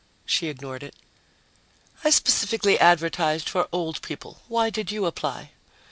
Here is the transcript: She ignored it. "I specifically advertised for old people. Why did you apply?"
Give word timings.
She 0.25 0.47
ignored 0.47 0.81
it. 0.81 0.95
"I 2.03 2.09
specifically 2.09 2.79
advertised 2.79 3.47
for 3.47 3.67
old 3.71 4.01
people. 4.01 4.41
Why 4.47 4.71
did 4.71 4.89
you 4.91 5.05
apply?" 5.05 5.51